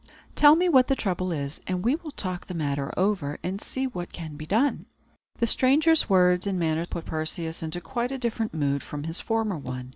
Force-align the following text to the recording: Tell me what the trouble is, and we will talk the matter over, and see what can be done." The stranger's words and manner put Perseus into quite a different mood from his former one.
Tell 0.35 0.55
me 0.55 0.67
what 0.67 0.87
the 0.87 0.95
trouble 0.95 1.31
is, 1.31 1.61
and 1.67 1.85
we 1.85 1.93
will 1.95 2.09
talk 2.09 2.47
the 2.47 2.55
matter 2.55 2.91
over, 2.97 3.37
and 3.43 3.61
see 3.61 3.85
what 3.85 4.11
can 4.11 4.35
be 4.35 4.47
done." 4.47 4.87
The 5.35 5.45
stranger's 5.45 6.09
words 6.09 6.47
and 6.47 6.57
manner 6.57 6.87
put 6.87 7.05
Perseus 7.05 7.61
into 7.61 7.79
quite 7.81 8.11
a 8.11 8.17
different 8.17 8.51
mood 8.51 8.81
from 8.81 9.03
his 9.03 9.21
former 9.21 9.59
one. 9.59 9.89